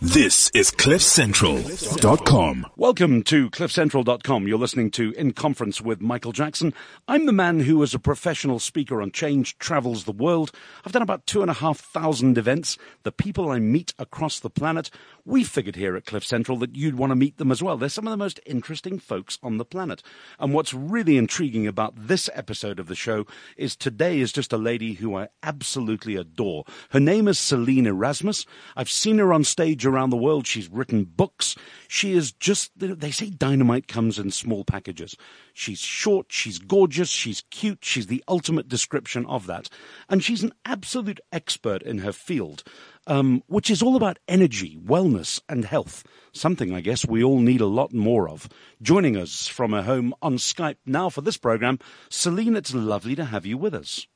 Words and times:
This 0.00 0.48
is 0.54 0.70
CliffCentral.com. 0.70 2.66
Welcome 2.76 3.24
to 3.24 3.50
CliffCentral.com. 3.50 4.46
You're 4.46 4.56
listening 4.56 4.92
to 4.92 5.10
In 5.18 5.32
Conference 5.32 5.80
with 5.80 6.00
Michael 6.00 6.30
Jackson. 6.30 6.72
I'm 7.08 7.26
the 7.26 7.32
man 7.32 7.58
who, 7.58 7.82
as 7.82 7.94
a 7.94 7.98
professional 7.98 8.60
speaker 8.60 9.02
on 9.02 9.10
change, 9.10 9.58
travels 9.58 10.04
the 10.04 10.12
world. 10.12 10.52
I've 10.84 10.92
done 10.92 11.02
about 11.02 11.26
two 11.26 11.42
and 11.42 11.50
a 11.50 11.54
half 11.54 11.80
thousand 11.80 12.38
events. 12.38 12.78
The 13.02 13.10
people 13.10 13.50
I 13.50 13.58
meet 13.58 13.92
across 13.98 14.38
the 14.38 14.48
planet, 14.48 14.88
we 15.24 15.42
figured 15.42 15.74
here 15.74 15.96
at 15.96 16.06
Cliff 16.06 16.24
Central 16.24 16.58
that 16.58 16.76
you'd 16.76 16.94
want 16.94 17.10
to 17.10 17.16
meet 17.16 17.38
them 17.38 17.50
as 17.50 17.60
well. 17.60 17.76
They're 17.76 17.88
some 17.88 18.06
of 18.06 18.12
the 18.12 18.16
most 18.16 18.38
interesting 18.46 19.00
folks 19.00 19.36
on 19.42 19.56
the 19.56 19.64
planet. 19.64 20.04
And 20.38 20.54
what's 20.54 20.72
really 20.72 21.16
intriguing 21.16 21.66
about 21.66 21.94
this 21.96 22.30
episode 22.34 22.78
of 22.78 22.86
the 22.86 22.94
show 22.94 23.26
is 23.56 23.74
today 23.74 24.20
is 24.20 24.30
just 24.30 24.52
a 24.52 24.58
lady 24.58 24.92
who 24.94 25.16
I 25.16 25.26
absolutely 25.42 26.14
adore. 26.14 26.62
Her 26.90 27.00
name 27.00 27.26
is 27.26 27.38
Celynn 27.38 27.86
Erasmus. 27.86 28.46
I've 28.76 28.88
seen 28.88 29.18
her 29.18 29.32
on 29.32 29.42
stage 29.42 29.87
around 29.88 30.10
the 30.10 30.16
world. 30.16 30.46
She's 30.46 30.68
written 30.68 31.04
books. 31.04 31.56
She 31.88 32.12
is 32.12 32.32
just, 32.32 32.70
they 32.76 33.10
say 33.10 33.30
dynamite 33.30 33.88
comes 33.88 34.18
in 34.18 34.30
small 34.30 34.64
packages. 34.64 35.16
She's 35.52 35.80
short, 35.80 36.26
she's 36.28 36.58
gorgeous, 36.58 37.08
she's 37.08 37.42
cute, 37.50 37.84
she's 37.84 38.06
the 38.06 38.22
ultimate 38.28 38.68
description 38.68 39.26
of 39.26 39.46
that. 39.46 39.68
And 40.08 40.22
she's 40.22 40.42
an 40.42 40.52
absolute 40.64 41.20
expert 41.32 41.82
in 41.82 41.98
her 41.98 42.12
field, 42.12 42.62
um, 43.06 43.42
which 43.46 43.70
is 43.70 43.82
all 43.82 43.96
about 43.96 44.18
energy, 44.28 44.78
wellness, 44.84 45.40
and 45.48 45.64
health. 45.64 46.04
Something 46.32 46.74
I 46.74 46.80
guess 46.80 47.06
we 47.06 47.24
all 47.24 47.40
need 47.40 47.60
a 47.60 47.66
lot 47.66 47.92
more 47.92 48.28
of. 48.28 48.48
Joining 48.80 49.16
us 49.16 49.48
from 49.48 49.72
her 49.72 49.82
home 49.82 50.14
on 50.22 50.36
Skype 50.36 50.76
now 50.86 51.08
for 51.08 51.22
this 51.22 51.38
program, 51.38 51.78
Celynn, 52.10 52.56
it's 52.56 52.74
lovely 52.74 53.16
to 53.16 53.24
have 53.24 53.46
you 53.46 53.58
with 53.58 53.74
us. 53.74 54.06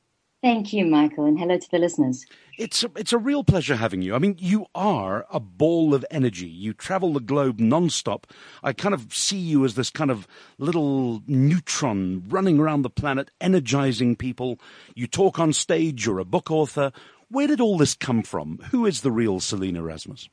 Thank 0.43 0.73
you, 0.73 0.85
Michael, 0.85 1.23
and 1.23 1.39
hello 1.39 1.57
to 1.57 1.71
the 1.71 1.77
listeners. 1.77 2.25
It's 2.57 2.83
a, 2.83 2.91
it's 2.97 3.13
a 3.13 3.17
real 3.17 3.45
pleasure 3.45 3.77
having 3.77 4.01
you. 4.01 4.13
I 4.13 4.19
mean, 4.19 4.35
you 4.37 4.65
are 4.75 5.25
a 5.31 5.39
ball 5.39 5.93
of 5.93 6.05
energy. 6.11 6.49
You 6.49 6.73
travel 6.73 7.13
the 7.13 7.21
globe 7.21 7.59
nonstop. 7.59 8.25
I 8.61 8.73
kind 8.73 8.93
of 8.93 9.15
see 9.15 9.37
you 9.37 9.63
as 9.63 9.75
this 9.75 9.89
kind 9.89 10.11
of 10.11 10.27
little 10.57 11.23
neutron 11.27 12.25
running 12.27 12.59
around 12.59 12.81
the 12.81 12.89
planet, 12.89 13.31
energizing 13.39 14.17
people. 14.17 14.59
You 14.95 15.07
talk 15.07 15.39
on 15.39 15.53
stage. 15.53 16.05
You're 16.05 16.19
a 16.19 16.25
book 16.25 16.51
author. 16.51 16.91
Where 17.29 17.47
did 17.47 17.61
all 17.61 17.77
this 17.77 17.95
come 17.95 18.21
from? 18.21 18.57
Who 18.71 18.85
is 18.85 18.99
the 18.99 19.13
real 19.13 19.39
Celynn 19.39 19.77
Erasmus? 19.77 20.27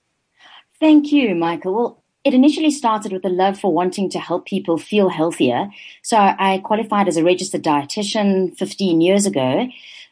Thank 0.81 1.13
you, 1.13 1.37
Michael. 1.37 1.73
Well, 1.73 2.03
it 2.25 2.35
initially 2.35 2.73
started 2.73 3.13
with 3.13 3.25
a 3.25 3.31
love 3.31 3.61
for 3.61 3.73
wanting 3.73 4.11
to 4.11 4.19
help 4.19 4.45
people 4.45 4.77
feel 4.77 5.09
healthier. 5.09 5.69
So 6.03 6.17
I 6.19 6.61
qualified 6.65 7.07
as 7.07 7.17
a 7.17 7.23
registered 7.23 7.63
dietitian 7.63 8.59
15 8.59 9.01
years 9.01 9.25
ago 9.25 9.69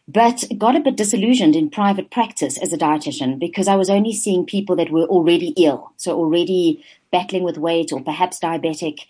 but 0.09 0.43
got 0.57 0.75
a 0.75 0.81
bit 0.81 0.97
disillusioned 0.97 1.55
in 1.55 1.69
private 1.69 2.11
practice 2.11 2.57
as 2.59 2.73
a 2.73 2.79
dietitian 2.79 3.39
because 3.39 3.69
I 3.69 3.77
was 3.77 3.91
only 3.91 4.15
seeing 4.15 4.47
people 4.47 4.75
that 4.77 4.91
were 4.91 5.05
already 5.05 5.53
ill, 5.59 5.93
so 5.99 6.17
already 6.17 6.83
battling 7.13 7.43
with 7.43 7.59
weight 7.59 7.93
or 7.93 8.01
perhaps 8.01 8.41
diabetic. 8.41 9.01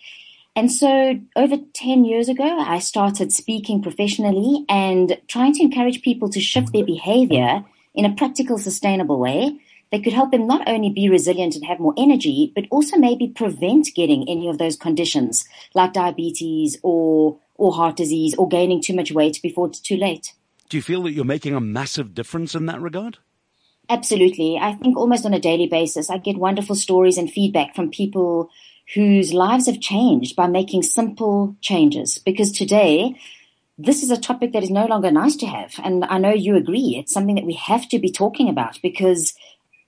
And 0.57 0.69
so 0.69 1.17
over 1.37 1.55
10 1.73 2.03
years 2.03 2.27
ago, 2.27 2.43
I 2.43 2.79
started 2.79 3.31
speaking 3.31 3.81
professionally 3.81 4.65
and 4.67 5.17
trying 5.29 5.53
to 5.53 5.63
encourage 5.63 6.01
people 6.01 6.29
to 6.31 6.41
shift 6.41 6.73
their 6.73 6.85
behavior 6.85 7.63
in 7.93 8.03
a 8.03 8.13
practical, 8.13 8.57
sustainable 8.57 9.19
way 9.19 9.57
that 9.91 10.03
could 10.03 10.13
help 10.13 10.31
them 10.31 10.47
not 10.47 10.67
only 10.67 10.89
be 10.89 11.09
resilient 11.09 11.55
and 11.55 11.65
have 11.65 11.79
more 11.79 11.93
energy, 11.97 12.51
but 12.53 12.65
also 12.71 12.97
maybe 12.97 13.27
prevent 13.27 13.87
getting 13.95 14.27
any 14.27 14.49
of 14.49 14.57
those 14.57 14.75
conditions 14.75 15.47
like 15.73 15.93
diabetes 15.93 16.77
or, 16.83 17.39
or 17.55 17.71
heart 17.71 17.95
disease 17.95 18.35
or 18.35 18.49
gaining 18.49 18.81
too 18.81 18.93
much 18.93 19.13
weight 19.13 19.39
before 19.41 19.67
it's 19.67 19.79
too 19.79 19.95
late. 19.95 20.33
Do 20.69 20.77
you 20.77 20.83
feel 20.83 21.03
that 21.03 21.11
you're 21.11 21.25
making 21.25 21.55
a 21.55 21.59
massive 21.59 22.13
difference 22.13 22.53
in 22.53 22.67
that 22.67 22.79
regard? 22.79 23.17
Absolutely. 23.89 24.57
I 24.57 24.73
think 24.73 24.95
almost 24.95 25.25
on 25.25 25.33
a 25.33 25.39
daily 25.39 25.65
basis, 25.65 26.11
I 26.11 26.19
get 26.19 26.37
wonderful 26.37 26.75
stories 26.75 27.17
and 27.17 27.29
feedback 27.29 27.75
from 27.75 27.89
people 27.89 28.51
whose 28.93 29.33
lives 29.33 29.65
have 29.65 29.81
changed 29.81 30.35
by 30.35 30.45
making 30.45 30.83
simple 30.83 31.55
changes. 31.59 32.19
Because 32.19 32.51
today, 32.51 33.15
this 33.79 34.03
is 34.03 34.11
a 34.11 34.17
topic 34.17 34.51
that 34.53 34.61
is 34.61 34.69
no 34.69 34.85
longer 34.85 35.09
nice 35.09 35.35
to 35.37 35.47
have. 35.47 35.73
And 35.83 36.05
I 36.05 36.19
know 36.19 36.33
you 36.33 36.55
agree. 36.55 36.97
It's 36.99 37.13
something 37.13 37.35
that 37.35 37.45
we 37.45 37.53
have 37.53 37.89
to 37.89 37.97
be 37.97 38.11
talking 38.11 38.47
about 38.47 38.79
because 38.83 39.33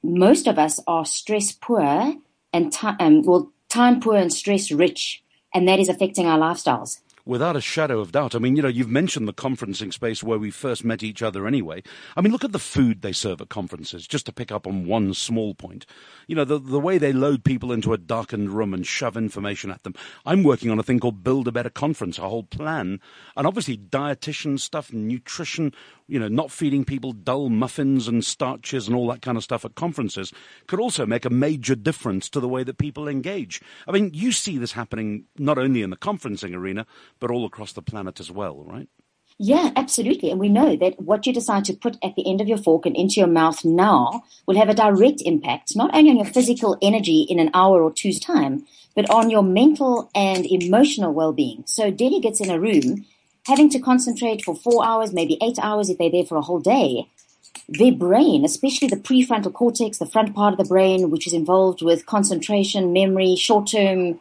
most 0.04 0.48
of 0.48 0.58
us 0.58 0.80
are 0.88 1.06
stress 1.06 1.52
poor 1.52 2.16
and 2.54 2.74
time, 2.74 2.96
um, 3.00 3.22
well, 3.22 3.52
time 3.70 4.00
poor 4.00 4.16
and 4.16 4.34
stress 4.34 4.72
rich. 4.72 5.24
And 5.54 5.68
that 5.68 5.80
is 5.80 5.90
affecting 5.90 6.26
our 6.26 6.40
lifestyles. 6.40 7.00
Without 7.26 7.56
a 7.56 7.62
shadow 7.62 8.00
of 8.00 8.12
doubt. 8.12 8.34
I 8.34 8.40
mean, 8.40 8.56
you 8.56 8.62
know, 8.62 8.68
you've 8.68 8.90
mentioned 8.90 9.28
the 9.28 9.34
conferencing 9.34 9.94
space 9.94 10.24
where 10.24 10.40
we 10.40 10.50
first 10.50 10.84
met 10.84 11.04
each 11.04 11.22
other 11.22 11.46
anyway. 11.46 11.84
I 12.16 12.22
mean, 12.22 12.32
look 12.32 12.44
at 12.44 12.52
the 12.52 12.60
food 12.60 13.02
they 13.02 13.12
serve 13.12 13.42
at 13.42 13.50
conferences, 13.50 14.08
just 14.08 14.26
to 14.26 14.34
pick 14.34 14.52
up 14.52 14.66
on 14.66 14.86
one 14.86 15.14
small 15.14 15.54
point. 15.54 15.86
You 16.28 16.36
know, 16.36 16.46
the, 16.46 16.60
the 16.60 16.80
way 16.80 16.98
they 16.98 17.14
load 17.14 17.44
people 17.44 17.72
into 17.72 17.94
a 17.94 17.98
darkened 17.98 18.50
room 18.50 18.74
and 18.74 18.86
shove 18.86 19.16
information 19.16 19.70
at 19.70 19.84
them. 19.84 19.94
I'm 20.26 20.44
working 20.44 20.72
on 20.72 20.80
a 20.80 20.84
thing 20.84 21.00
called 21.00 21.24
Build 21.24 21.48
a 21.48 21.52
Better 21.52 21.70
Conference, 21.70 22.18
a 22.18 22.28
whole 22.28 22.44
plan. 22.44 23.00
And 23.38 23.46
obviously, 23.46 23.78
dietitian 23.78 24.60
stuff, 24.60 24.92
nutrition, 24.92 25.74
you 26.12 26.20
know, 26.20 26.28
not 26.28 26.52
feeding 26.52 26.84
people 26.84 27.14
dull 27.14 27.48
muffins 27.50 28.06
and 28.06 28.26
starches 28.26 28.86
and 28.86 28.96
all 28.98 29.08
that 29.08 29.22
kind 29.22 29.38
of 29.38 29.44
stuff 29.46 29.64
at 29.64 29.76
conferences 29.76 30.34
could 30.68 30.80
also 30.80 31.06
make 31.06 31.24
a 31.24 31.30
major 31.30 31.74
difference 31.74 32.30
to 32.30 32.42
the 32.42 32.50
way 32.50 32.66
that 32.66 32.78
people 32.78 33.08
engage. 33.08 33.62
I 33.88 33.92
mean, 33.92 34.12
you 34.14 34.34
see 34.34 34.58
this 34.58 34.74
happening 34.74 35.24
not 35.38 35.58
only 35.58 35.82
in 35.82 35.90
the 35.90 35.96
conferencing 35.96 36.54
arena, 36.54 36.86
but 37.22 37.32
all 37.32 37.46
across 37.46 37.72
the 37.72 37.82
planet 37.82 38.20
as 38.20 38.30
well, 38.30 38.62
right? 38.66 38.90
Yeah, 39.40 39.72
absolutely. 39.78 40.30
And 40.30 40.40
we 40.40 40.50
know 40.50 40.76
that 40.76 41.00
what 41.00 41.26
you 41.26 41.32
decide 41.32 41.64
to 41.66 41.74
put 41.74 41.98
at 42.04 42.16
the 42.18 42.30
end 42.30 42.42
of 42.42 42.48
your 42.50 42.58
fork 42.58 42.86
and 42.86 42.96
into 42.96 43.16
your 43.16 43.28
mouth 43.28 43.64
now 43.64 44.24
will 44.46 44.58
have 44.58 44.68
a 44.68 44.74
direct 44.74 45.22
impact, 45.22 45.78
not 45.78 45.96
only 45.96 46.10
on 46.10 46.18
your 46.18 46.26
physical 46.26 46.78
energy 46.82 47.22
in 47.22 47.40
an 47.40 47.52
hour 47.54 47.82
or 47.82 47.92
two's 47.92 48.20
time, 48.20 48.66
but 48.98 49.10
on 49.10 49.30
your 49.30 49.44
mental 49.44 50.12
and 50.14 50.46
emotional 50.46 51.14
well-being. 51.14 51.64
So 51.68 51.90
delegates 51.90 52.42
in 52.42 52.50
a 52.50 52.60
room 52.60 53.06
having 53.48 53.70
to 53.70 53.80
concentrate 53.80 54.44
for 54.44 54.56
four 54.56 54.86
hours, 54.86 55.14
maybe 55.14 55.38
eight 55.42 55.58
hours 55.62 55.90
if 55.90 55.98
they're 55.98 56.12
there 56.12 56.26
for 56.26 56.38
a 56.38 56.42
whole 56.42 56.60
day, 56.60 57.08
their 57.68 57.92
brain, 57.92 58.46
especially 58.46 58.88
the 58.88 58.96
prefrontal 58.96 59.54
cortex, 59.54 59.98
the 59.98 60.06
front 60.06 60.36
part 60.36 60.54
of 60.54 60.58
the 60.58 60.66
brain, 60.66 61.10
which 61.10 61.28
is 61.28 61.34
involved 61.34 61.82
with 61.82 62.06
concentration, 62.06 62.94
memory, 62.94 63.36
short-term 63.36 64.20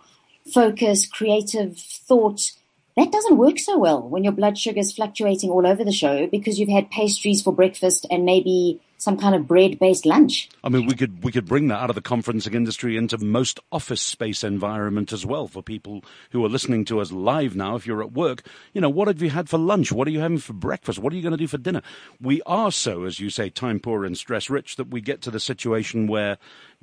focus, 0.53 1.07
creative 1.07 1.77
thought, 1.79 2.53
that 3.01 3.13
doesn't 3.13 3.39
work 3.39 3.59
so 3.59 3.79
well 3.79 4.07
when 4.07 4.25
your 4.25 4.33
blood 4.33 4.59
sugar 4.59 4.81
is 4.81 4.93
fluctuating 4.93 5.51
all 5.51 5.67
over 5.67 5.85
the 5.85 5.93
show 5.93 6.27
because 6.27 6.59
you've 6.59 6.69
had 6.69 6.91
pastries 6.91 7.41
for 7.43 7.53
breakfast 7.53 8.07
and 8.11 8.25
maybe 8.25 8.81
some 8.99 9.17
kind 9.17 9.35
of 9.35 9.49
bread-based 9.49 10.05
lunch. 10.05 10.51
I 10.63 10.69
mean, 10.69 10.85
we 10.85 10.95
could 10.95 11.25
we 11.25 11.33
could 11.33 11.47
bring 11.47 11.69
that 11.69 11.81
out 11.81 11.89
of 11.89 11.97
the 11.97 12.03
conferencing 12.03 12.55
industry 12.55 12.99
into 12.99 13.17
most 13.17 13.59
office 13.73 14.03
space 14.03 14.45
environment 14.45 15.13
as 15.13 15.25
well 15.25 15.49
for 15.49 15.63
people 15.63 16.05
who 16.33 16.45
are 16.45 16.51
listening 16.51 16.85
to 16.87 17.01
us 17.01 17.11
live 17.11 17.57
now. 17.57 17.77
If 17.77 17.87
you're 17.87 18.03
at 18.03 18.13
work, 18.13 18.43
you 18.75 18.81
know, 18.83 18.91
what 18.91 19.09
have 19.09 19.23
you 19.23 19.31
had 19.31 19.49
for 19.49 19.57
lunch? 19.57 19.91
What 19.91 20.07
are 20.07 20.11
you 20.11 20.21
having 20.21 20.39
for 20.39 20.53
breakfast? 20.53 20.99
What 20.99 21.15
are 21.15 21.17
you 21.17 21.23
going 21.23 21.33
to 21.33 21.39
do 21.39 21.47
for 21.47 21.57
dinner? 21.57 21.81
We 22.21 22.43
are 22.43 22.71
so, 22.71 23.05
as 23.05 23.19
you 23.19 23.31
say, 23.31 23.49
time 23.49 23.81
poor 23.81 24.05
and 24.05 24.19
stress 24.19 24.51
rich 24.51 24.77
that 24.77 24.91
we 24.91 25.01
get 25.01 25.23
to 25.23 25.31
the 25.31 25.41
situation 25.41 26.07
where 26.07 26.37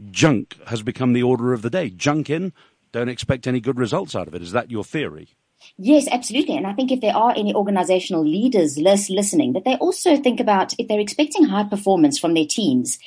junk 0.09 0.57
has 0.67 0.81
become 0.81 1.13
the 1.13 1.23
order 1.23 1.53
of 1.53 1.61
the 1.61 1.69
day. 1.69 1.91
Junk 1.91 2.31
in, 2.31 2.53
don't 2.91 3.09
expect 3.09 3.45
any 3.45 3.59
good 3.59 3.77
results 3.77 4.15
out 4.15 4.27
of 4.27 4.33
it. 4.33 4.41
Is 4.41 4.53
that 4.53 4.71
your 4.71 4.83
theory? 4.83 5.35
Yes, 5.77 6.07
absolutely. 6.11 6.57
And 6.57 6.65
I 6.65 6.73
think 6.73 6.91
if 6.91 7.01
there 7.01 7.15
are 7.15 7.33
any 7.35 7.53
organizational 7.53 8.23
leaders 8.23 8.77
listening, 8.77 9.53
that 9.53 9.63
they 9.63 9.75
also 9.75 10.17
think 10.17 10.39
about 10.39 10.73
if 10.79 10.87
they're 10.87 10.99
expecting 10.99 11.45
high 11.45 11.65
performance 11.65 12.17
from 12.17 12.33
their 12.33 12.45
teams. 12.45 12.99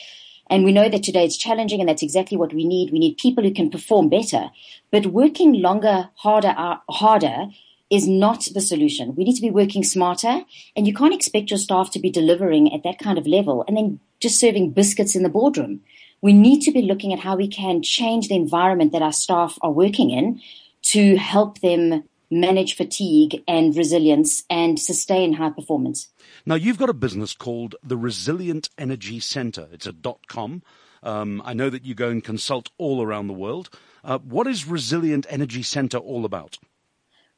And 0.48 0.64
we 0.64 0.72
know 0.72 0.88
that 0.88 1.04
today 1.04 1.24
it's 1.24 1.36
challenging 1.36 1.80
and 1.80 1.88
that's 1.88 2.02
exactly 2.02 2.36
what 2.36 2.52
we 2.52 2.64
need. 2.64 2.92
We 2.92 2.98
need 2.98 3.18
people 3.18 3.44
who 3.44 3.52
can 3.52 3.70
perform 3.70 4.08
better, 4.08 4.50
but 4.90 5.06
working 5.06 5.54
longer, 5.54 6.10
harder, 6.16 6.54
uh, 6.56 6.78
harder 6.90 7.46
is 7.88 8.08
not 8.08 8.48
the 8.52 8.60
solution. 8.60 9.14
We 9.14 9.24
need 9.24 9.36
to 9.36 9.42
be 9.42 9.50
working 9.50 9.84
smarter 9.84 10.42
and 10.76 10.86
you 10.86 10.94
can't 10.94 11.14
expect 11.14 11.50
your 11.50 11.58
staff 11.58 11.90
to 11.92 12.00
be 12.00 12.10
delivering 12.10 12.72
at 12.72 12.82
that 12.82 12.98
kind 12.98 13.18
of 13.18 13.26
level 13.26 13.64
and 13.66 13.76
then 13.76 14.00
just 14.20 14.38
serving 14.38 14.70
biscuits 14.72 15.14
in 15.14 15.22
the 15.22 15.28
boardroom. 15.28 15.80
We 16.20 16.32
need 16.32 16.60
to 16.62 16.72
be 16.72 16.82
looking 16.82 17.12
at 17.12 17.20
how 17.20 17.36
we 17.36 17.48
can 17.48 17.82
change 17.82 18.28
the 18.28 18.36
environment 18.36 18.92
that 18.92 19.02
our 19.02 19.12
staff 19.12 19.58
are 19.62 19.72
working 19.72 20.10
in 20.10 20.40
to 20.82 21.16
help 21.16 21.60
them 21.60 22.04
manage 22.30 22.76
fatigue 22.76 23.42
and 23.48 23.76
resilience 23.76 24.44
and 24.48 24.78
sustain 24.78 25.34
high 25.34 25.50
performance. 25.50 26.08
Now, 26.46 26.54
you've 26.54 26.78
got 26.78 26.88
a 26.88 26.94
business 26.94 27.34
called 27.34 27.74
the 27.82 27.96
Resilient 27.96 28.70
Energy 28.78 29.20
Center. 29.20 29.68
It's 29.72 29.86
a 29.86 29.92
dot 29.92 30.26
com. 30.28 30.62
Um, 31.02 31.42
I 31.44 31.54
know 31.54 31.70
that 31.70 31.84
you 31.84 31.94
go 31.94 32.10
and 32.10 32.22
consult 32.22 32.70
all 32.78 33.02
around 33.02 33.26
the 33.26 33.32
world. 33.34 33.70
Uh, 34.04 34.18
what 34.18 34.46
is 34.46 34.66
Resilient 34.66 35.26
Energy 35.28 35.62
Center 35.62 35.98
all 35.98 36.24
about? 36.24 36.58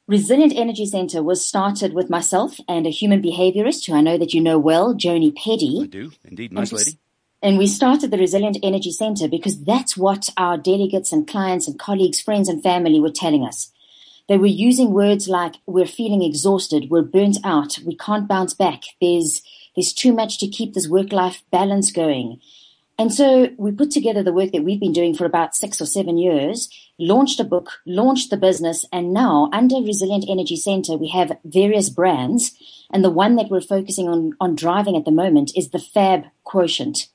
Resilient 0.05 0.53
Energy 0.55 0.85
Center 0.85 1.23
was 1.23 1.45
started 1.45 1.93
with 1.93 2.09
myself 2.09 2.57
and 2.67 2.85
a 2.85 2.89
human 2.89 3.21
behaviorist 3.21 3.87
who 3.87 3.93
I 3.93 4.01
know 4.01 4.17
that 4.17 4.33
you 4.33 4.41
know 4.41 4.59
well, 4.59 4.93
Joni 4.93 5.33
Peddie. 5.33 5.81
I 5.83 5.87
do, 5.87 6.11
indeed. 6.25 6.51
Nice 6.51 6.71
and 6.71 6.79
lady. 6.79 6.99
And 7.41 7.57
we 7.57 7.67
started 7.67 8.11
the 8.11 8.17
Resilient 8.17 8.57
Energy 8.63 8.91
Center 8.91 9.27
because 9.27 9.63
that's 9.63 9.97
what 9.97 10.29
our 10.37 10.57
delegates 10.57 11.11
and 11.11 11.27
clients 11.27 11.67
and 11.67 11.79
colleagues, 11.79 12.21
friends 12.21 12.47
and 12.47 12.63
family 12.63 13.01
were 13.01 13.11
telling 13.11 13.43
us. 13.45 13.72
They 14.29 14.37
were 14.37 14.45
using 14.45 14.91
words 14.91 15.27
like, 15.27 15.55
we're 15.65 15.85
feeling 15.85 16.23
exhausted, 16.23 16.89
we're 16.89 17.01
burnt 17.01 17.37
out, 17.43 17.79
we 17.85 17.95
can't 17.95 18.27
bounce 18.27 18.53
back, 18.53 18.83
there's, 19.01 19.41
there's 19.75 19.91
too 19.93 20.13
much 20.13 20.39
to 20.39 20.47
keep 20.47 20.73
this 20.73 20.87
work-life 20.87 21.43
balance 21.51 21.91
going. 21.91 22.39
And 22.97 23.13
so 23.13 23.49
we 23.57 23.71
put 23.71 23.91
together 23.91 24.21
the 24.21 24.31
work 24.31 24.51
that 24.51 24.63
we've 24.63 24.79
been 24.79 24.93
doing 24.93 25.15
for 25.15 25.25
about 25.25 25.55
six 25.55 25.81
or 25.81 25.85
seven 25.85 26.17
years, 26.17 26.69
launched 26.99 27.39
a 27.39 27.43
book, 27.43 27.81
launched 27.85 28.29
the 28.29 28.37
business, 28.37 28.85
and 28.93 29.11
now 29.13 29.49
under 29.51 29.77
Resilient 29.77 30.25
Energy 30.29 30.55
Center, 30.55 30.95
we 30.95 31.09
have 31.09 31.37
various 31.43 31.89
brands. 31.89 32.53
And 32.91 33.03
the 33.03 33.09
one 33.09 33.35
that 33.37 33.49
we're 33.49 33.61
focusing 33.61 34.07
on, 34.07 34.33
on 34.39 34.55
driving 34.55 34.95
at 34.95 35.05
the 35.05 35.11
moment 35.11 35.51
is 35.57 35.69
the 35.69 35.79
FAB 35.79 36.25
quotient. 36.43 37.07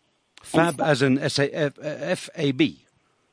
FAB 0.42 0.80
as 0.80 1.00
in 1.00 1.18
S-A-F-A-B? 1.18 2.84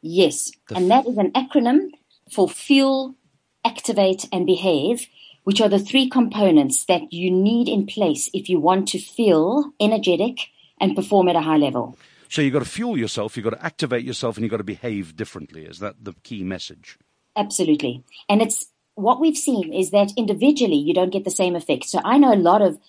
Yes. 0.02 0.52
The 0.70 0.76
and 0.76 0.92
that 0.92 1.08
is 1.08 1.18
an 1.18 1.32
acronym 1.32 1.90
for 2.32 2.48
fuel, 2.48 3.16
activate, 3.66 4.30
and 4.32 4.46
behave, 4.46 5.08
which 5.44 5.60
are 5.60 5.70
the 5.70 5.80
three 5.80 6.10
components 6.10 6.86
that 6.86 7.12
you 7.12 7.32
need 7.32 7.68
in 7.68 7.86
place 7.86 8.30
if 8.34 8.50
you 8.50 8.60
want 8.60 8.88
to 8.90 9.00
feel 9.00 9.74
energetic 9.80 10.50
and 10.80 10.96
perform 10.96 11.28
at 11.28 11.36
a 11.36 11.42
high 11.42 11.58
level. 11.58 11.98
So 12.30 12.42
you've 12.42 12.54
got 12.54 12.60
to 12.60 12.70
fuel 12.70 12.98
yourself, 12.98 13.36
you've 13.36 13.44
got 13.44 13.52
to 13.52 13.66
activate 13.66 14.04
yourself, 14.04 14.38
and 14.38 14.44
you've 14.44 14.52
got 14.52 14.58
to 14.58 14.64
behave 14.64 15.16
differently. 15.16 15.66
Is 15.66 15.80
that 15.80 16.04
the 16.04 16.14
key 16.24 16.44
message? 16.44 16.98
Absolutely. 17.36 18.04
And 18.30 18.42
it's 18.42 18.68
what 18.96 19.20
we've 19.20 19.38
seen 19.38 19.74
is 19.74 19.92
that 19.92 20.12
individually 20.18 20.76
you 20.78 20.94
don't 20.94 21.12
get 21.12 21.24
the 21.24 21.32
same 21.32 21.56
effect. 21.56 21.86
So 21.86 22.02
I 22.04 22.18
know 22.18 22.34
a 22.34 22.36
lot 22.36 22.62
of 22.62 22.80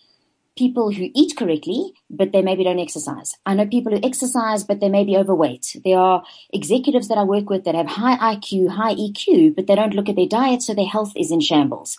people 0.57 0.91
who 0.91 1.11
eat 1.15 1.37
correctly, 1.37 1.93
but 2.09 2.33
they 2.33 2.43
maybe 2.43 2.65
don't 2.65 2.79
exercise. 2.79 3.37
I 3.45 3.55
know 3.55 3.67
people 3.67 3.93
who 3.93 4.01
exercise, 4.03 4.65
but 4.65 4.81
they 4.81 4.89
may 4.89 5.05
be 5.05 5.17
overweight. 5.17 5.77
There 5.85 5.99
are 5.99 6.25
executives 6.51 7.09
that 7.09 7.19
I 7.19 7.25
work 7.25 7.51
with 7.51 7.65
that 7.65 7.75
have 7.75 7.87
high 7.87 8.35
IQ, 8.35 8.71
high 8.71 8.95
EQ, 8.95 9.55
but 9.55 9.67
they 9.67 9.75
don't 9.75 9.95
look 9.95 10.09
at 10.09 10.17
their 10.17 10.27
diet, 10.27 10.63
so 10.63 10.75
their 10.75 10.87
health 10.87 11.13
is 11.17 11.31
in 11.31 11.41
shambles. 11.41 11.99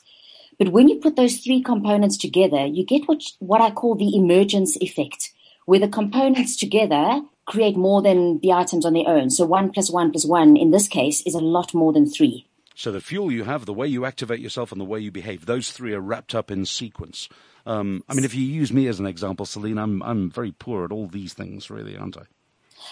But 0.57 0.69
when 0.69 0.87
you 0.87 0.99
put 0.99 1.15
those 1.15 1.37
three 1.37 1.61
components 1.61 2.17
together, 2.17 2.65
you 2.65 2.83
get 2.83 3.07
what, 3.07 3.21
what 3.39 3.61
I 3.61 3.71
call 3.71 3.95
the 3.95 4.15
emergence 4.15 4.75
effect 4.77 5.31
where 5.67 5.79
the 5.79 5.87
components 5.87 6.55
together 6.55 7.21
create 7.45 7.75
more 7.75 8.01
than 8.01 8.39
the 8.39 8.53
items 8.53 8.85
on 8.85 8.93
their 8.93 9.07
own. 9.07 9.29
So 9.29 9.45
one 9.45 9.69
plus 9.69 9.91
one 9.91 10.11
plus 10.11 10.25
one 10.25 10.55
in 10.55 10.71
this 10.71 10.87
case 10.87 11.21
is 11.21 11.35
a 11.35 11.39
lot 11.39 11.73
more 11.73 11.91
than 11.91 12.09
three. 12.09 12.47
So 12.73 12.91
the 12.91 13.01
fuel 13.01 13.31
you 13.31 13.43
have, 13.43 13.65
the 13.65 13.73
way 13.73 13.87
you 13.87 14.05
activate 14.05 14.39
yourself, 14.39 14.71
and 14.71 14.79
the 14.79 14.85
way 14.85 14.99
you 14.99 15.11
behave, 15.11 15.45
those 15.45 15.71
three 15.71 15.93
are 15.93 15.99
wrapped 15.99 16.33
up 16.33 16.49
in 16.49 16.65
sequence. 16.65 17.27
Um, 17.67 18.03
I 18.07 18.13
mean, 18.13 18.23
if 18.23 18.33
you 18.33 18.43
use 18.43 18.71
me 18.71 18.87
as 18.87 18.99
an 18.99 19.05
example, 19.05 19.45
Celynn, 19.45 19.77
I'm 19.79 20.01
I'm 20.01 20.31
very 20.31 20.53
poor 20.53 20.85
at 20.85 20.91
all 20.91 21.07
these 21.07 21.33
things, 21.33 21.69
really, 21.69 21.97
aren't 21.97 22.17
I? 22.17 22.23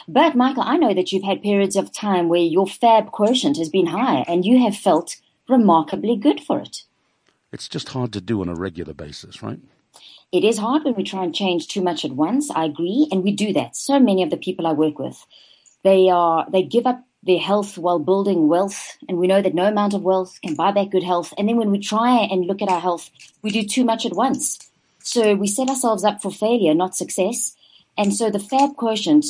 But 0.08 0.36
Michael, 0.36 0.64
I 0.64 0.76
know 0.76 0.94
that 0.94 1.12
you've 1.12 1.24
had 1.24 1.42
periods 1.42 1.78
of 1.78 1.94
time 1.94 2.28
where 2.28 2.42
your 2.42 2.68
fab 2.68 3.12
quotient 3.12 3.58
has 3.58 3.70
been 3.70 3.88
high, 3.88 4.26
and 4.28 4.44
you 4.44 4.60
have 4.60 4.76
felt 4.76 5.16
remarkably 5.48 6.18
good 6.18 6.42
for 6.42 6.60
it. 6.60 6.84
It's 7.54 7.70
just 7.70 7.90
hard 7.90 8.12
to 8.14 8.22
do 8.22 8.42
on 8.42 8.50
a 8.50 8.56
regular 8.56 8.94
basis, 8.94 9.42
right? 9.42 9.60
It 10.34 10.44
is 10.44 10.58
hard 10.58 10.84
when 10.84 10.96
we 10.96 11.04
try 11.04 11.24
and 11.24 11.34
change 11.34 11.70
too 11.70 11.82
much 11.82 12.04
at 12.04 12.12
once. 12.12 12.52
I 12.52 12.66
agree. 12.66 13.08
And 13.12 13.24
we 13.24 13.32
do 13.32 13.54
that. 13.54 13.78
So 13.78 13.98
many 13.98 14.24
of 14.24 14.30
the 14.30 14.38
people 14.38 14.68
I 14.68 14.74
work 14.74 15.00
with, 15.00 15.26
they 15.84 16.10
are, 16.10 16.46
they 16.52 16.64
give 16.64 16.86
up 16.86 17.02
their 17.26 17.40
health 17.40 17.78
while 17.78 18.00
building 18.00 18.48
wealth. 18.48 18.98
And 19.10 19.18
we 19.18 19.28
know 19.28 19.42
that 19.42 19.54
no 19.54 19.66
amount 19.66 19.94
of 19.94 20.04
wealth 20.04 20.40
can 20.44 20.56
buy 20.56 20.72
back 20.72 20.92
good 20.92 21.04
health. 21.04 21.34
And 21.38 21.50
then 21.50 21.58
when 21.58 21.72
we 21.72 21.80
try 21.80 22.28
and 22.30 22.46
look 22.46 22.62
at 22.62 22.70
our 22.70 22.80
health, 22.80 23.10
we 23.42 23.52
do 23.52 23.64
too 23.64 23.84
much 23.84 24.06
at 24.06 24.14
once. 24.14 24.60
So 25.00 25.36
we 25.36 25.48
set 25.48 25.70
ourselves 25.70 26.04
up 26.04 26.22
for 26.22 26.32
failure, 26.32 26.74
not 26.74 26.96
success. 26.96 27.56
And 27.98 28.14
so 28.14 28.30
the 28.30 28.40
FAB 28.40 28.76
quotient 28.76 29.26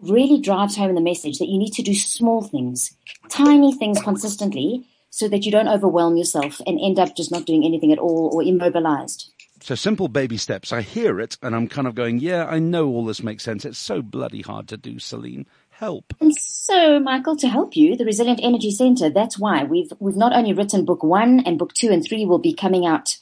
really 0.00 0.40
drives 0.40 0.76
home 0.76 0.94
the 0.94 1.00
message 1.00 1.38
that 1.38 1.48
you 1.48 1.58
need 1.58 1.72
to 1.74 1.82
do 1.82 1.94
small 1.94 2.42
things, 2.42 2.96
tiny 3.28 3.72
things 3.74 4.00
consistently 4.00 4.86
so 5.10 5.28
that 5.28 5.44
you 5.44 5.52
don't 5.52 5.68
overwhelm 5.68 6.16
yourself 6.16 6.60
and 6.66 6.80
end 6.80 6.98
up 6.98 7.16
just 7.16 7.30
not 7.30 7.44
doing 7.44 7.64
anything 7.64 7.92
at 7.92 7.98
all 7.98 8.30
or 8.32 8.42
immobilized. 8.42 9.30
So 9.62 9.74
simple 9.74 10.08
baby 10.08 10.38
steps. 10.38 10.72
I 10.72 10.80
hear 10.80 11.20
it 11.20 11.36
and 11.42 11.54
I'm 11.54 11.68
kind 11.68 11.86
of 11.86 11.94
going, 11.94 12.18
yeah, 12.18 12.46
I 12.46 12.58
know 12.58 12.88
all 12.88 13.04
this 13.04 13.22
makes 13.22 13.44
sense. 13.44 13.64
It's 13.64 13.78
so 13.78 14.00
bloody 14.00 14.40
hard 14.40 14.68
to 14.68 14.76
do, 14.76 14.94
Celynn. 14.94 15.44
Help. 15.80 16.12
And 16.20 16.34
so, 16.36 17.00
Michael, 17.00 17.36
to 17.36 17.48
help 17.48 17.74
you, 17.74 17.96
the 17.96 18.04
Resilient 18.04 18.40
Energy 18.42 18.70
Center, 18.70 19.08
that's 19.08 19.38
why 19.38 19.64
we've, 19.64 19.90
we've 19.98 20.14
not 20.14 20.34
only 20.34 20.52
written 20.52 20.84
book 20.84 21.02
one 21.02 21.40
and 21.46 21.58
book 21.58 21.72
two 21.72 21.88
and 21.88 22.04
three 22.04 22.26
will 22.26 22.38
be 22.38 22.52
coming 22.52 22.84
out 22.84 23.16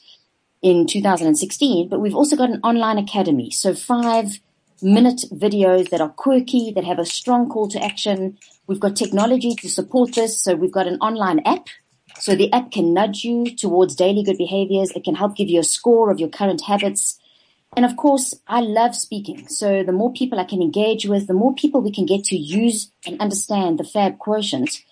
in 0.61 0.85
2016, 0.85 1.87
but 1.87 2.01
we've 2.01 2.13
also 2.13 2.35
got 2.35 2.49
an 2.49 2.59
online 2.61 2.97
academy. 2.97 3.49
So 3.49 3.73
five 3.73 4.41
minute 4.81 5.23
videos 5.31 5.89
that 5.91 6.01
are 6.01 6.09
quirky, 6.09 6.73
that 6.75 6.83
have 6.83 6.99
a 6.99 7.05
strong 7.05 7.47
call 7.47 7.69
to 7.69 7.81
action. 7.81 8.37
We've 8.67 8.81
got 8.81 8.97
technology 8.97 9.55
to 9.55 9.69
support 9.69 10.13
this. 10.15 10.43
So 10.43 10.55
we've 10.55 10.69
got 10.69 10.85
an 10.85 10.97
online 10.99 11.39
app 11.45 11.67
so 12.19 12.35
the 12.35 12.51
app 12.51 12.71
can 12.71 12.93
nudge 12.93 13.23
you 13.23 13.55
towards 13.55 13.95
daily 13.95 14.21
good 14.21 14.37
behaviors. 14.37 14.91
It 14.91 15.05
can 15.05 15.15
help 15.15 15.37
give 15.37 15.47
you 15.47 15.61
a 15.61 15.63
score 15.63 16.11
of 16.11 16.19
your 16.19 16.27
current 16.27 16.61
habits. 16.65 17.17
And 17.75 17.85
of 17.85 17.95
course, 17.95 18.33
I 18.47 18.61
love 18.61 18.95
speaking. 18.95 19.47
So 19.47 19.83
the 19.83 19.91
more 19.91 20.11
people 20.11 20.39
I 20.39 20.43
can 20.43 20.61
engage 20.61 21.05
with, 21.05 21.27
the 21.27 21.33
more 21.33 21.53
people 21.53 21.81
we 21.81 21.91
can 21.91 22.05
get 22.05 22.23
to 22.25 22.37
use 22.37 22.91
and 23.05 23.19
understand 23.21 23.79
the 23.79 23.83
FAB 23.83 24.17
quotient, 24.17 24.83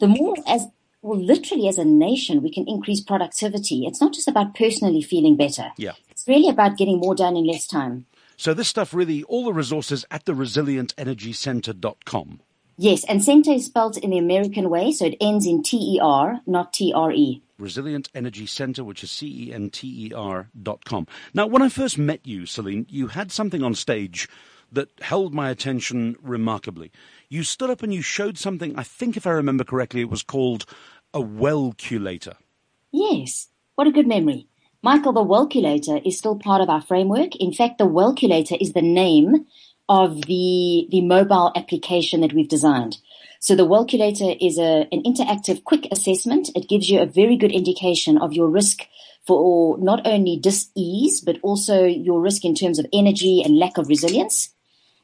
the 0.00 0.08
more 0.08 0.36
as 0.46 0.66
well, 1.00 1.20
literally 1.20 1.68
as 1.68 1.78
a 1.78 1.84
nation, 1.84 2.42
we 2.42 2.50
can 2.50 2.66
increase 2.66 3.00
productivity. 3.00 3.86
It's 3.86 4.00
not 4.00 4.14
just 4.14 4.26
about 4.26 4.54
personally 4.54 5.02
feeling 5.02 5.36
better. 5.36 5.70
Yeah. 5.76 5.92
It's 6.10 6.26
really 6.26 6.48
about 6.48 6.76
getting 6.76 6.98
more 6.98 7.14
done 7.14 7.36
in 7.36 7.46
less 7.46 7.66
time. 7.66 8.06
So 8.36 8.52
this 8.52 8.68
stuff 8.68 8.92
really, 8.92 9.22
all 9.24 9.44
the 9.44 9.52
resources 9.52 10.04
at 10.10 10.24
the 10.24 10.32
resilientenergycenter.com. 10.32 12.40
Yes, 12.76 13.04
and 13.04 13.22
center 13.22 13.52
is 13.52 13.66
spelled 13.66 13.96
in 13.98 14.10
the 14.10 14.18
American 14.18 14.68
way, 14.68 14.90
so 14.90 15.06
it 15.06 15.16
ends 15.20 15.46
in 15.46 15.62
T-E-R, 15.62 16.40
not 16.46 16.72
T-R-E. 16.72 17.42
Resilient 17.56 18.08
Energy 18.14 18.46
Center, 18.46 18.82
which 18.82 19.04
is 19.04 19.12
C-E-N-T-E-R 19.12 20.50
dot 20.60 20.84
com. 20.84 21.06
Now, 21.32 21.46
when 21.46 21.62
I 21.62 21.68
first 21.68 21.98
met 21.98 22.26
you, 22.26 22.42
Celynn, 22.42 22.86
you 22.88 23.06
had 23.08 23.30
something 23.30 23.62
on 23.62 23.74
stage 23.74 24.28
that 24.72 24.88
held 25.00 25.32
my 25.32 25.50
attention 25.50 26.16
remarkably. 26.20 26.90
You 27.28 27.44
stood 27.44 27.70
up 27.70 27.84
and 27.84 27.94
you 27.94 28.02
showed 28.02 28.38
something, 28.38 28.76
I 28.76 28.82
think 28.82 29.16
if 29.16 29.26
I 29.26 29.30
remember 29.30 29.62
correctly, 29.62 30.00
it 30.00 30.10
was 30.10 30.24
called 30.24 30.66
a 31.12 31.20
wellculator. 31.20 32.34
Yes, 32.90 33.48
what 33.76 33.86
a 33.86 33.92
good 33.92 34.08
memory. 34.08 34.48
Michael, 34.82 35.12
the 35.12 35.24
wellculator 35.24 36.04
is 36.04 36.18
still 36.18 36.36
part 36.36 36.60
of 36.60 36.68
our 36.68 36.82
framework. 36.82 37.36
In 37.36 37.52
fact, 37.52 37.78
the 37.78 37.86
wellculator 37.86 38.60
is 38.60 38.72
the 38.72 38.82
name 38.82 39.46
of 39.88 40.22
the, 40.22 40.86
the 40.90 41.00
mobile 41.02 41.52
application 41.54 42.20
that 42.22 42.32
we've 42.32 42.48
designed. 42.48 42.98
So 43.40 43.54
the 43.54 43.66
Wellculator 43.66 44.36
is 44.40 44.58
a, 44.58 44.88
an 44.90 45.02
interactive 45.02 45.64
quick 45.64 45.86
assessment. 45.92 46.48
It 46.54 46.68
gives 46.68 46.88
you 46.88 47.00
a 47.00 47.06
very 47.06 47.36
good 47.36 47.52
indication 47.52 48.16
of 48.16 48.32
your 48.32 48.48
risk 48.48 48.86
for 49.26 49.76
not 49.78 50.06
only 50.06 50.38
dis-ease, 50.38 51.20
but 51.20 51.38
also 51.42 51.84
your 51.84 52.20
risk 52.20 52.44
in 52.44 52.54
terms 52.54 52.78
of 52.78 52.86
energy 52.92 53.42
and 53.44 53.58
lack 53.58 53.76
of 53.76 53.88
resilience. 53.88 54.53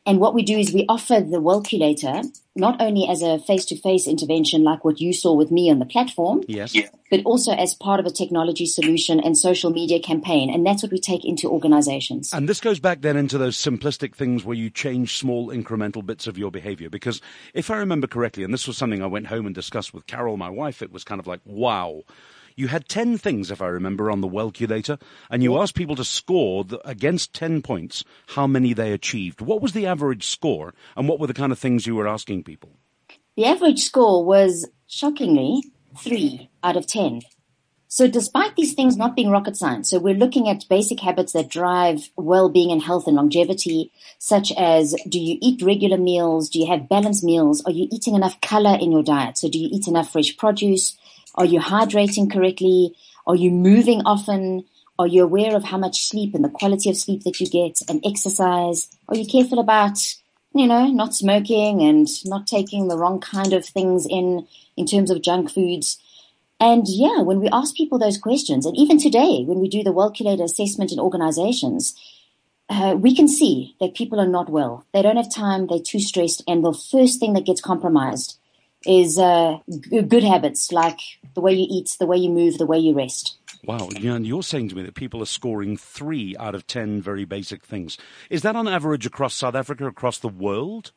And 0.06 0.18
what 0.18 0.34
we 0.34 0.42
do 0.42 0.58
is 0.58 0.72
we 0.72 0.86
offer 0.88 1.20
the 1.20 1.40
Wellculator 1.40 2.24
not 2.56 2.80
only 2.80 3.06
as 3.08 3.22
a 3.22 3.38
face-to-face 3.38 4.08
intervention 4.08 4.64
like 4.64 4.84
what 4.84 5.00
you 5.00 5.12
saw 5.12 5.32
with 5.32 5.50
me 5.50 5.70
on 5.70 5.78
the 5.78 5.86
platform, 5.86 6.42
yes. 6.48 6.76
but 7.10 7.20
also 7.24 7.52
as 7.52 7.74
part 7.74 8.00
of 8.00 8.06
a 8.06 8.10
technology 8.10 8.66
solution 8.66 9.20
and 9.20 9.36
social 9.38 9.70
media 9.70 10.00
campaign. 10.00 10.52
And 10.52 10.66
that's 10.66 10.82
what 10.82 10.90
we 10.90 11.00
take 11.00 11.24
into 11.24 11.48
organizations. 11.48 12.32
And 12.32 12.48
this 12.48 12.60
goes 12.60 12.80
back 12.80 13.02
then 13.02 13.16
into 13.16 13.38
those 13.38 13.56
simplistic 13.56 14.14
things 14.14 14.44
where 14.44 14.56
you 14.56 14.68
change 14.70 15.16
small 15.18 15.48
incremental 15.48 16.04
bits 16.04 16.26
of 16.26 16.36
your 16.36 16.50
behavior. 16.50 16.90
Because 16.90 17.20
if 17.54 17.70
I 17.70 17.76
remember 17.76 18.06
correctly, 18.06 18.42
and 18.42 18.52
this 18.52 18.66
was 18.66 18.76
something 18.76 19.02
I 19.02 19.06
went 19.06 19.28
home 19.28 19.46
and 19.46 19.54
discussed 19.54 19.94
with 19.94 20.06
Carol, 20.06 20.36
my 20.36 20.50
wife, 20.50 20.82
it 20.82 20.92
was 20.92 21.04
kind 21.04 21.20
of 21.20 21.26
like, 21.26 21.40
wow 21.44 22.02
you 22.60 22.68
had 22.68 22.88
10 22.88 23.18
things, 23.18 23.50
if 23.50 23.62
I 23.62 23.66
remember, 23.66 24.10
on 24.10 24.20
the 24.20 24.28
Wellculator, 24.28 25.00
and 25.30 25.42
you 25.42 25.58
asked 25.58 25.74
people 25.74 25.96
to 25.96 26.04
score 26.04 26.62
the, 26.62 26.86
against 26.86 27.34
10 27.34 27.62
points 27.62 28.04
how 28.28 28.46
many 28.46 28.74
they 28.74 28.92
achieved. 28.92 29.40
What 29.40 29.62
was 29.62 29.72
the 29.72 29.86
average 29.86 30.26
score, 30.26 30.74
and 30.96 31.08
what 31.08 31.18
were 31.18 31.26
the 31.26 31.34
kind 31.34 31.50
of 31.50 31.58
things 31.58 31.86
you 31.86 31.96
were 31.96 32.06
asking 32.06 32.44
people? 32.44 32.70
The 33.36 33.46
average 33.46 33.80
score 33.80 34.24
was, 34.24 34.68
shockingly, 34.86 35.64
3 35.98 36.50
out 36.62 36.76
of 36.76 36.86
10. 36.86 37.22
So 37.92 38.06
despite 38.06 38.54
these 38.54 38.74
things 38.74 38.96
not 38.96 39.16
being 39.16 39.30
rocket 39.30 39.56
science, 39.56 39.90
so 39.90 39.98
we're 39.98 40.14
looking 40.14 40.48
at 40.48 40.68
basic 40.68 41.00
habits 41.00 41.32
that 41.32 41.48
drive 41.48 42.08
well-being 42.14 42.70
and 42.70 42.80
health 42.80 43.08
and 43.08 43.16
longevity, 43.16 43.90
such 44.18 44.52
as 44.52 44.94
do 45.08 45.18
you 45.18 45.38
eat 45.42 45.60
regular 45.60 45.98
meals? 45.98 46.48
Do 46.50 46.60
you 46.60 46.68
have 46.68 46.88
balanced 46.88 47.24
meals? 47.24 47.64
Are 47.64 47.72
you 47.72 47.88
eating 47.90 48.14
enough 48.14 48.40
color 48.40 48.78
in 48.80 48.92
your 48.92 49.02
diet? 49.02 49.38
So 49.38 49.48
do 49.48 49.58
you 49.58 49.68
eat 49.72 49.88
enough 49.88 50.12
fresh 50.12 50.36
produce? 50.36 50.96
Are 51.34 51.44
you 51.44 51.60
hydrating 51.60 52.32
correctly? 52.32 52.96
Are 53.26 53.36
you 53.36 53.50
moving 53.50 54.02
often? 54.02 54.64
Are 54.98 55.06
you 55.06 55.24
aware 55.24 55.56
of 55.56 55.64
how 55.64 55.78
much 55.78 56.06
sleep 56.08 56.34
and 56.34 56.44
the 56.44 56.50
quality 56.50 56.90
of 56.90 56.96
sleep 56.96 57.24
that 57.24 57.40
you 57.40 57.48
get 57.48 57.80
and 57.88 58.04
exercise? 58.04 58.88
Are 59.08 59.16
you 59.16 59.24
careful 59.24 59.58
about, 59.58 59.98
you 60.54 60.66
know, 60.66 60.86
not 60.88 61.14
smoking 61.14 61.82
and 61.82 62.06
not 62.26 62.46
taking 62.46 62.88
the 62.88 62.98
wrong 62.98 63.20
kind 63.20 63.52
of 63.52 63.64
things 63.64 64.06
in, 64.08 64.46
in 64.76 64.86
terms 64.86 65.10
of 65.10 65.22
junk 65.22 65.50
foods? 65.50 65.98
And 66.58 66.86
yeah, 66.86 67.22
when 67.22 67.40
we 67.40 67.48
ask 67.48 67.74
people 67.74 67.98
those 67.98 68.18
questions, 68.18 68.66
and 68.66 68.76
even 68.76 68.98
today, 68.98 69.44
when 69.46 69.60
we 69.60 69.68
do 69.68 69.82
the 69.82 69.94
Wellculator 69.94 70.44
assessment 70.44 70.92
in 70.92 71.00
organizations, 71.00 71.98
uh, 72.68 72.94
we 72.98 73.16
can 73.16 73.26
see 73.26 73.74
that 73.80 73.94
people 73.94 74.20
are 74.20 74.28
not 74.28 74.50
well. 74.50 74.84
They 74.92 75.02
don't 75.02 75.16
have 75.16 75.32
time. 75.32 75.66
They're 75.66 75.78
too 75.78 76.00
stressed. 76.00 76.42
And 76.46 76.62
the 76.62 76.74
first 76.74 77.18
thing 77.18 77.32
that 77.32 77.46
gets 77.46 77.62
compromised 77.62 78.38
is 78.86 79.18
uh, 79.18 79.58
g- 79.68 80.02
good 80.02 80.24
habits 80.24 80.72
like 80.72 81.00
the 81.34 81.40
way 81.40 81.52
you 81.52 81.66
eat, 81.70 81.96
the 81.98 82.06
way 82.06 82.16
you 82.16 82.30
move, 82.30 82.58
the 82.58 82.66
way 82.66 82.78
you 82.78 82.94
rest. 82.94 83.36
Wow, 83.64 83.90
and 83.94 84.26
you're 84.26 84.42
saying 84.42 84.70
to 84.70 84.74
me 84.76 84.82
that 84.82 84.94
people 84.94 85.22
are 85.22 85.26
scoring 85.26 85.76
three 85.76 86.34
out 86.38 86.54
of 86.54 86.66
ten 86.66 87.02
very 87.02 87.24
basic 87.24 87.64
things. 87.64 87.98
Is 88.30 88.42
that 88.42 88.56
on 88.56 88.66
average 88.66 89.04
across 89.04 89.34
South 89.34 89.54
Africa, 89.54 89.86
across 89.86 90.18
the 90.18 90.28
world? 90.28 90.92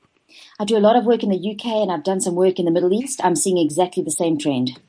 I 0.59 0.65
do 0.65 0.77
a 0.77 0.79
lot 0.79 0.95
of 0.95 1.05
work 1.05 1.23
in 1.23 1.29
the 1.29 1.51
UK 1.51 1.65
and 1.65 1.91
I've 1.91 2.03
done 2.03 2.21
some 2.21 2.35
work 2.35 2.59
in 2.59 2.65
the 2.65 2.71
Middle 2.71 2.93
East. 2.93 3.19
I'm 3.23 3.35
seeing 3.35 3.57
exactly 3.57 4.03
the 4.03 4.11
same 4.11 4.37
trend. 4.37 4.79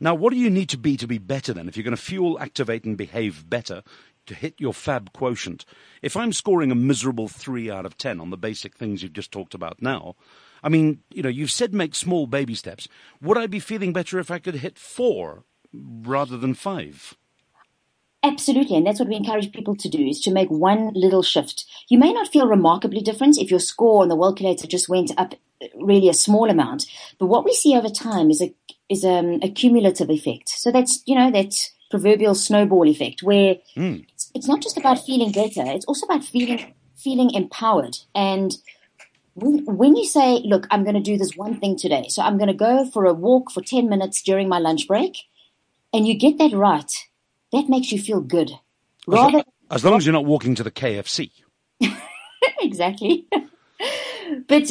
Now, 0.00 0.14
what 0.14 0.32
do 0.32 0.38
you 0.38 0.48
need 0.48 0.68
to 0.70 0.78
be 0.78 0.96
to 0.96 1.06
be 1.06 1.18
better 1.18 1.52
then? 1.52 1.68
If 1.68 1.76
you're 1.76 1.84
going 1.84 1.96
to 1.96 2.02
fuel, 2.02 2.38
activate, 2.38 2.84
and 2.84 2.96
behave 2.96 3.50
better 3.50 3.82
to 4.26 4.34
hit 4.34 4.54
your 4.58 4.72
fab 4.72 5.12
quotient, 5.12 5.64
if 6.02 6.16
I'm 6.16 6.32
scoring 6.32 6.70
a 6.70 6.76
miserable 6.76 7.26
three 7.26 7.70
out 7.70 7.84
of 7.84 7.98
10 7.98 8.20
on 8.20 8.30
the 8.30 8.36
basic 8.36 8.76
things 8.76 9.02
you've 9.02 9.12
just 9.12 9.32
talked 9.32 9.54
about 9.54 9.82
now, 9.82 10.14
I 10.62 10.68
mean, 10.68 11.00
you 11.10 11.22
know, 11.22 11.28
you've 11.28 11.50
said 11.50 11.74
make 11.74 11.94
small 11.94 12.26
baby 12.26 12.54
steps. 12.54 12.88
Would 13.22 13.38
I 13.38 13.46
be 13.46 13.60
feeling 13.60 13.92
better 13.92 14.18
if 14.18 14.30
I 14.30 14.38
could 14.38 14.56
hit 14.56 14.78
four 14.78 15.44
rather 15.72 16.36
than 16.36 16.54
five? 16.54 17.16
Absolutely, 18.24 18.76
and 18.76 18.84
that's 18.84 18.98
what 18.98 19.08
we 19.08 19.14
encourage 19.14 19.52
people 19.52 19.76
to 19.76 19.88
do 19.88 20.04
is 20.04 20.20
to 20.20 20.32
make 20.32 20.48
one 20.48 20.90
little 20.92 21.22
shift. 21.22 21.64
You 21.88 21.98
may 21.98 22.12
not 22.12 22.28
feel 22.28 22.48
remarkably 22.48 23.00
different 23.00 23.38
if 23.38 23.50
your 23.50 23.60
score 23.60 24.02
on 24.02 24.08
the 24.08 24.16
Wellculator 24.16 24.68
just 24.68 24.88
went 24.88 25.12
up 25.16 25.34
really 25.76 26.08
a 26.08 26.14
small 26.14 26.50
amount, 26.50 26.86
but 27.18 27.26
what 27.26 27.44
we 27.44 27.52
see 27.52 27.76
over 27.76 27.88
time 27.88 28.30
is 28.30 28.42
a 28.42 28.52
is 28.88 29.04
um, 29.04 29.38
a 29.42 29.48
cumulative 29.48 30.10
effect. 30.10 30.48
So 30.48 30.72
that's 30.72 31.02
you 31.06 31.14
know 31.14 31.30
that 31.30 31.54
proverbial 31.90 32.34
snowball 32.34 32.88
effect 32.88 33.22
where 33.22 33.56
mm. 33.76 34.04
it's, 34.12 34.30
it's 34.34 34.48
not 34.48 34.62
just 34.62 34.76
about 34.76 35.04
feeling 35.06 35.30
better; 35.30 35.62
it's 35.66 35.86
also 35.86 36.06
about 36.06 36.24
feeling 36.24 36.74
feeling 36.96 37.32
empowered. 37.32 37.98
And 38.16 38.52
when, 39.40 39.96
you 39.96 40.04
say, 40.04 40.42
"Look, 40.44 40.66
I'm 40.70 40.84
going 40.84 40.94
to 40.94 41.00
do 41.00 41.16
this 41.16 41.36
one 41.36 41.58
thing 41.58 41.76
today," 41.76 42.06
so 42.08 42.22
I'm 42.22 42.38
going 42.38 42.48
to 42.48 42.54
go 42.54 42.84
for 42.90 43.04
a 43.06 43.14
walk 43.14 43.50
for 43.50 43.62
ten 43.62 43.88
minutes 43.88 44.22
during 44.22 44.48
my 44.48 44.58
lunch 44.58 44.86
break, 44.86 45.16
and 45.92 46.06
you 46.06 46.14
get 46.18 46.38
that 46.38 46.52
right 46.52 46.92
that 47.52 47.68
makes 47.68 47.92
you 47.92 47.98
feel 47.98 48.20
good. 48.20 48.50
Rather, 49.06 49.42
as, 49.70 49.84
long 49.84 49.96
as 49.96 50.06
you're 50.06 50.12
not 50.12 50.24
walking 50.24 50.54
to 50.54 50.62
the 50.62 50.70
KFC. 50.70 51.30
exactly. 52.60 53.26
but 54.46 54.70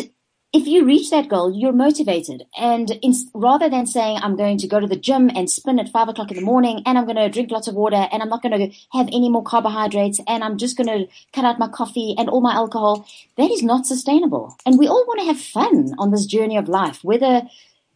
if 0.53 0.65
you 0.65 0.85
reach 0.85 1.09
that 1.09 1.27
goal, 1.27 1.53
you're 1.53 1.73
motivated. 1.73 2.43
And 2.57 2.89
in, 3.01 3.13
rather 3.33 3.69
than 3.69 3.85
saying, 3.85 4.19
I'm 4.21 4.37
going 4.37 4.57
to 4.59 4.67
go 4.67 4.79
to 4.79 4.87
the 4.87 4.95
gym 4.95 5.29
and 5.35 5.49
spin 5.49 5.77
at 5.77 5.89
five 5.89 6.07
o'clock 6.07 6.31
in 6.31 6.37
the 6.37 6.43
morning 6.43 6.81
and 6.85 6.97
I'm 6.97 7.05
going 7.05 7.17
to 7.17 7.29
drink 7.29 7.51
lots 7.51 7.67
of 7.67 7.75
water 7.75 8.07
and 8.11 8.21
I'm 8.23 8.29
not 8.29 8.41
going 8.41 8.57
to 8.57 8.75
have 8.93 9.07
any 9.07 9.29
more 9.29 9.43
carbohydrates 9.43 10.21
and 10.25 10.43
I'm 10.43 10.57
just 10.57 10.77
going 10.77 10.87
to 10.87 11.13
cut 11.33 11.43
out 11.43 11.59
my 11.59 11.67
coffee 11.67 12.15
and 12.17 12.29
all 12.29 12.39
my 12.41 12.53
alcohol, 12.53 13.05
that 13.35 13.51
is 13.51 13.61
not 13.61 13.85
sustainable. 13.85 14.55
And 14.65 14.79
we 14.79 14.87
all 14.87 15.05
want 15.05 15.19
to 15.19 15.25
have 15.25 15.39
fun 15.39 15.93
on 15.99 16.11
this 16.11 16.25
journey 16.25 16.55
of 16.57 16.69
life, 16.69 17.03
whether, 17.03 17.41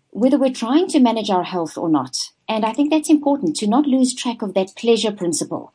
whether 0.09 0.37
we're 0.37 0.53
trying 0.53 0.87
to 0.89 0.99
manage 0.99 1.29
our 1.29 1.43
health 1.43 1.77
or 1.77 1.87
not. 1.87 2.17
And 2.49 2.65
I 2.65 2.73
think 2.73 2.91
that's 2.91 3.09
important 3.09 3.55
to 3.57 3.67
not 3.67 3.85
lose 3.85 4.13
track 4.13 4.41
of 4.41 4.55
that 4.55 4.75
pleasure 4.75 5.13
principle 5.13 5.73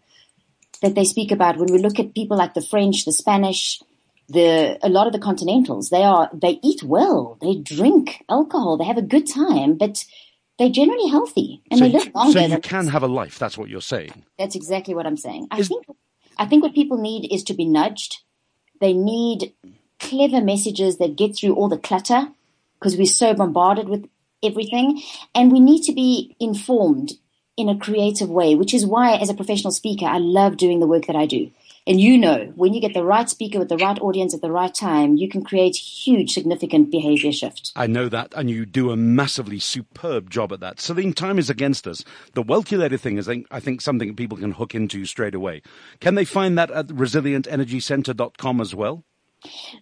that 0.82 0.94
they 0.94 1.04
speak 1.04 1.32
about 1.32 1.56
when 1.56 1.72
we 1.72 1.78
look 1.78 1.98
at 1.98 2.14
people 2.14 2.36
like 2.36 2.52
the 2.52 2.60
French, 2.60 3.06
the 3.06 3.12
Spanish, 3.12 3.80
the 4.28 4.78
a 4.82 4.88
lot 4.88 5.06
of 5.06 5.12
the 5.12 5.18
continentals. 5.18 5.90
They 5.90 6.02
are 6.02 6.30
they 6.32 6.58
eat 6.62 6.82
well, 6.82 7.38
they 7.40 7.56
drink 7.56 8.24
alcohol, 8.28 8.76
they 8.76 8.84
have 8.84 8.98
a 8.98 9.02
good 9.02 9.26
time, 9.26 9.76
but 9.76 10.04
they're 10.58 10.70
generally 10.70 11.08
healthy 11.08 11.62
and 11.70 11.78
so 11.78 11.84
they 11.84 11.92
live 11.92 12.14
longer. 12.14 12.32
So 12.32 12.46
you 12.46 12.58
can 12.58 12.88
have 12.88 13.02
a 13.02 13.08
life. 13.08 13.38
That's 13.38 13.58
what 13.58 13.68
you're 13.68 13.80
saying. 13.80 14.24
That's 14.38 14.56
exactly 14.56 14.94
what 14.94 15.06
I'm 15.06 15.16
saying. 15.16 15.48
I 15.50 15.62
think 15.62 15.86
I 16.38 16.46
think 16.46 16.62
what 16.62 16.74
people 16.74 16.98
need 16.98 17.32
is 17.32 17.44
to 17.44 17.54
be 17.54 17.64
nudged. 17.64 18.18
They 18.80 18.92
need 18.92 19.54
clever 19.98 20.40
messages 20.40 20.98
that 20.98 21.16
get 21.16 21.36
through 21.36 21.54
all 21.54 21.68
the 21.68 21.78
clutter 21.78 22.28
because 22.78 22.96
we're 22.96 23.06
so 23.06 23.34
bombarded 23.34 23.88
with 23.88 24.08
everything. 24.42 25.02
And 25.34 25.52
we 25.52 25.60
need 25.60 25.82
to 25.84 25.92
be 25.92 26.36
informed 26.38 27.12
in 27.56 27.68
a 27.68 27.78
creative 27.78 28.28
way, 28.28 28.54
which 28.54 28.74
is 28.74 28.84
why 28.84 29.16
as 29.16 29.30
a 29.30 29.34
professional 29.34 29.72
speaker, 29.72 30.06
I 30.06 30.18
love 30.18 30.56
doing 30.56 30.80
the 30.80 30.86
work 30.86 31.06
that 31.06 31.16
I 31.16 31.26
do. 31.26 31.50
And 31.88 32.00
you 32.00 32.18
know, 32.18 32.52
when 32.56 32.74
you 32.74 32.80
get 32.80 32.94
the 32.94 33.04
right 33.04 33.30
speaker 33.30 33.60
with 33.60 33.68
the 33.68 33.76
right 33.76 33.98
audience 34.00 34.34
at 34.34 34.40
the 34.40 34.50
right 34.50 34.74
time, 34.74 35.16
you 35.16 35.28
can 35.28 35.44
create 35.44 35.76
huge, 35.76 36.32
significant 36.32 36.90
behavior 36.90 37.30
shift. 37.30 37.72
I 37.76 37.86
know 37.86 38.08
that, 38.08 38.34
and 38.34 38.50
you 38.50 38.66
do 38.66 38.90
a 38.90 38.96
massively 38.96 39.60
superb 39.60 40.28
job 40.28 40.52
at 40.52 40.58
that. 40.60 40.78
Celynn, 40.78 41.14
time 41.14 41.38
is 41.38 41.48
against 41.48 41.86
us. 41.86 42.02
The 42.34 42.42
Wellculator 42.42 42.98
thing 42.98 43.18
is, 43.18 43.28
I 43.28 43.60
think, 43.60 43.80
something 43.80 44.16
people 44.16 44.36
can 44.36 44.52
hook 44.52 44.74
into 44.74 45.04
straight 45.04 45.34
away. 45.34 45.62
Can 46.00 46.16
they 46.16 46.24
find 46.24 46.58
that 46.58 46.72
at 46.72 46.88
resilientenergycenter.com 46.88 48.60
as 48.60 48.74
well? 48.74 49.04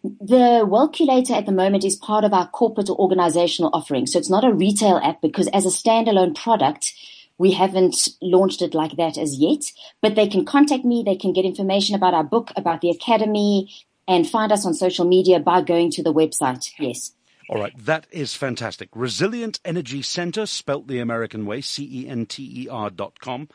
The 0.03 0.67
Wellculator 0.69 1.31
at 1.31 1.47
the 1.47 1.53
moment 1.53 1.85
is 1.85 1.97
part 1.97 2.25
of 2.25 2.35
our 2.35 2.49
corporate 2.49 2.91
or 2.91 2.99
organizational 2.99 3.71
offering. 3.73 4.07
So 4.07 4.19
it's 4.19 4.29
not 4.29 4.45
a 4.45 4.53
retail 4.53 4.99
app 4.99 5.23
because 5.23 5.49
as 5.49 5.65
a 5.65 5.71
standalone 5.71 6.35
product, 6.35 6.93
we 7.39 7.53
haven't 7.53 8.09
launched 8.23 8.63
it 8.63 8.75
like 8.75 8.97
that 8.97 9.19
as 9.19 9.37
yet, 9.37 9.65
but 10.01 10.15
they 10.15 10.29
can 10.29 10.45
contact 10.45 10.85
me. 10.85 11.03
They 11.05 11.17
can 11.17 11.33
get 11.33 11.45
information 11.45 11.95
about 11.95 12.15
our 12.15 12.25
book, 12.25 12.53
about 12.57 12.81
the 12.81 12.91
academy 12.91 13.73
and 14.07 14.29
find 14.29 14.53
us 14.53 14.67
on 14.67 14.75
social 14.75 15.05
media 15.05 15.41
by 15.41 15.63
going 15.63 15.91
to 15.93 16.03
the 16.03 16.13
website. 16.13 16.71
Yes. 16.79 17.13
All 17.49 17.61
right, 17.61 17.73
that 17.85 18.07
is 18.11 18.35
fantastic. 18.35 18.89
Resilient 18.95 19.61
Energy 19.65 20.01
Center, 20.01 20.47
spelt 20.47 20.89
the 20.89 20.99
American 20.99 21.45
way, 21.45 21.61
C-E-N-T-E-R 21.61 22.91
dot 22.91 23.21
com. 23.21 23.49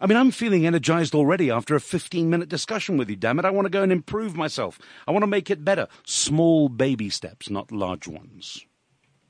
I 0.00 0.06
mean, 0.06 0.18
I'm 0.18 0.32
feeling 0.32 0.66
energized 0.66 1.14
already 1.14 1.50
after 1.50 1.74
a 1.74 1.80
15 1.80 2.28
minute 2.28 2.48
discussion 2.48 2.96
with 2.96 3.08
you, 3.08 3.16
damn 3.16 3.38
it. 3.38 3.44
I 3.44 3.50
want 3.50 3.66
to 3.66 3.70
go 3.70 3.82
and 3.82 3.92
improve 3.92 4.36
myself. 4.36 4.78
I 5.06 5.12
want 5.12 5.22
to 5.22 5.28
make 5.28 5.50
it 5.50 5.64
better. 5.64 5.86
Small 6.04 6.68
baby 6.68 7.08
steps, 7.08 7.48
not 7.48 7.72
large 7.72 8.08
ones. 8.08 8.66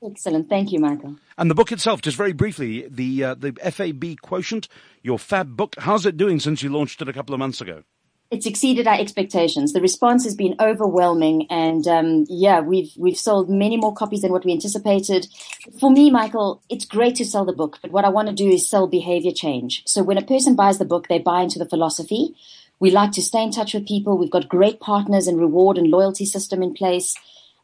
Excellent. 0.05 0.49
Thank 0.49 0.73
you, 0.73 0.81
Michael. 0.81 1.17
And 1.39 1.51
the 1.51 1.55
book 1.55 1.71
itself, 1.71 2.03
just 2.03 2.17
very 2.17 2.33
briefly, 2.33 2.87
the, 2.89 3.25
uh, 3.25 3.35
the 3.35 3.53
FAB 3.53 4.21
quotient, 4.21 4.69
your 5.03 5.19
fab 5.19 5.57
book, 5.57 5.77
how's 5.79 6.07
it 6.07 6.17
doing 6.17 6.41
since 6.41 6.63
you 6.63 6.71
launched 6.71 7.01
it 7.01 7.09
a 7.09 7.13
couple 7.13 7.35
of 7.35 7.39
months 7.39 7.61
ago? 7.61 7.85
it's 8.33 8.47
exceeded 8.47 8.87
our 8.87 8.99
expectations. 8.99 9.75
The 9.75 9.83
response 9.83 10.25
has 10.25 10.35
been 10.35 10.57
overwhelming, 10.59 11.47
and 11.51 11.87
um, 11.87 12.25
yeah, 12.31 12.61
we've 12.61 12.91
we've 12.97 13.17
sold 13.17 13.51
many 13.51 13.77
more 13.77 13.95
copies 13.95 14.23
than 14.23 14.33
what 14.33 14.45
we 14.47 14.53
anticipated. 14.53 15.27
For 15.79 15.91
me, 15.91 16.11
Michael, 16.11 16.63
it's 16.71 16.87
great 16.87 17.15
to 17.17 17.27
sell 17.27 17.45
the 17.45 17.53
book, 17.53 17.79
but 17.83 17.93
what 17.93 18.07
I 18.07 18.09
want 18.09 18.29
to 18.29 18.35
do 18.35 18.49
is 18.49 18.67
sell 18.67 18.87
behavior 18.87 19.33
change. 19.33 19.83
So 19.87 20.03
when 20.03 20.17
a 20.17 20.25
person 20.25 20.57
buys 20.57 20.79
the 20.79 20.87
book, 20.87 21.09
they 21.09 21.19
buy 21.19 21.43
into 21.43 21.59
the 21.59 21.69
philosophy. 21.69 22.35
We 22.81 22.91
like 22.91 23.13
to 23.13 23.23
stay 23.23 23.43
in 23.43 23.53
touch 23.53 23.75
with 23.75 23.87
people. 23.87 24.17
We've 24.17 24.31
got 24.31 24.49
great 24.49 24.81
partners 24.81 25.27
and 25.27 25.39
reward 25.39 25.77
and 25.77 25.89
loyalty 25.89 26.25
system 26.25 26.63
in 26.63 26.73
place, 26.73 27.15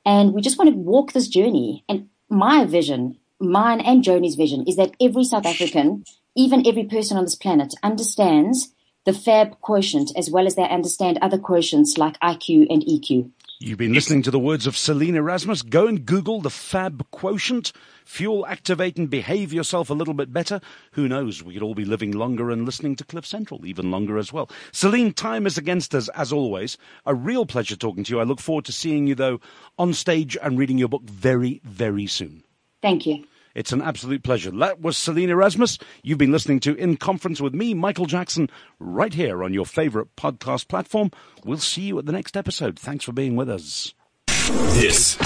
and 0.04 0.35
we 0.35 0.42
just 0.42 0.59
want 0.59 0.71
to 0.71 0.76
walk 0.76 1.14
this 1.14 1.28
journey. 1.28 1.83
And 1.88 2.11
my 2.28 2.64
vision, 2.64 3.18
mine 3.40 3.80
and 3.80 4.02
Joni's 4.02 4.35
vision, 4.35 4.64
is 4.66 4.76
that 4.76 4.94
every 5.00 5.25
South 5.25 5.47
African, 5.47 6.04
even 6.37 6.66
every 6.66 6.85
person 6.85 7.16
on 7.16 7.25
this 7.25 7.35
planet, 7.35 7.75
understands 7.82 8.75
the 9.04 9.12
FAB 9.12 9.61
quotient 9.61 10.12
as 10.16 10.30
well 10.30 10.47
as 10.47 10.54
they 10.54 10.68
understand 10.68 11.18
other 11.23 11.38
quotients 11.38 11.97
like 11.97 12.20
IQ 12.20 12.66
and 12.68 12.82
EQ. 12.82 13.30
You've 13.61 13.77
been 13.77 13.93
listening 13.93 14.23
to 14.23 14.31
the 14.31 14.38
words 14.38 14.69
of 14.69 14.77
Celynn 14.77 15.17
Erasmus. 15.17 15.62
Go 15.62 15.88
and 15.88 16.07
Google 16.07 16.41
the 16.41 16.49
FAB 16.49 17.11
quotient. 17.11 17.73
Fuel, 18.05 18.47
activate, 18.47 18.97
and 18.97 19.11
behave 19.11 19.53
yourself 19.53 19.91
a 19.91 19.95
little 19.95 20.15
bit 20.15 20.33
better. 20.33 20.61
Who 20.93 21.09
knows? 21.09 21.43
We 21.43 21.55
could 21.55 21.65
all 21.65 21.75
be 21.75 21.85
living 21.85 22.12
longer 22.12 22.53
and 22.53 22.65
listening 22.65 22.95
to 22.97 23.05
Cliff 23.05 23.27
Central 23.27 23.67
even 23.67 23.91
longer 23.91 24.17
as 24.17 24.33
well. 24.33 24.49
Celynn, 24.71 25.12
time 25.12 25.45
is 25.45 25.59
against 25.59 25.93
us 25.93 26.09
as 26.11 26.33
always. 26.33 26.79
A 27.05 27.17
real 27.17 27.47
pleasure 27.47 27.75
talking 27.75 28.05
to 28.05 28.15
you. 28.15 28.21
I 28.21 28.23
look 28.23 28.38
forward 28.38 28.65
to 28.67 28.73
seeing 28.73 29.09
you 29.09 29.17
though 29.17 29.41
on 29.77 29.93
stage 29.93 30.38
and 30.41 30.57
reading 30.57 30.79
your 30.79 30.88
book 30.88 31.03
very, 31.03 31.61
very 31.65 32.07
soon. 32.07 32.45
Thank 32.81 33.07
you. 33.07 33.25
It's 33.59 33.73
an 33.73 33.83
absolute 33.83 34.23
pleasure. 34.23 34.53
That 34.53 34.81
was 34.81 34.97
Celynn 34.97 35.31
Erasmus. 35.31 35.81
You've 36.05 36.17
been 36.17 36.31
listening 36.31 36.61
to 36.61 36.77
In 36.77 36.97
Conference 36.97 37.41
with 37.41 37.55
me, 37.55 37.75
Michael 37.75 38.07
Jackson, 38.07 38.49
right 38.79 39.12
here 39.12 39.43
on 39.43 39.53
your 39.53 39.67
favorite 39.67 40.15
podcast 40.15 40.69
platform. 40.69 41.11
We'll 41.45 41.59
see 41.59 41.83
you 41.83 41.99
at 41.99 42.07
the 42.07 42.12
next 42.12 42.37
episode. 42.37 42.79
Thanks 42.79 43.05
for 43.05 43.11
being 43.11 43.35
with 43.35 43.50
us. 43.50 43.95
This 44.29 45.19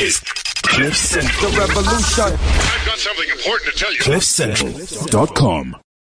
is 0.00 0.18
Cliff 0.64 0.96
Central. 0.96 1.52
The 1.52 1.58
revolution. 1.58 2.24
I've 2.24 2.86
got 2.86 2.98
something 2.98 3.28
important 3.30 3.72
to 3.72 3.78
tell 3.78 3.92
you. 3.92 4.00
CliffCentral.com. 4.00 5.76